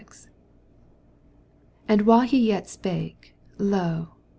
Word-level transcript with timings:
47 0.01 0.31
And 1.87 2.01
whQe 2.07 2.25
he 2.25 2.47
yet 2.47 2.67
spake, 2.67 3.35
lo. 3.59 4.15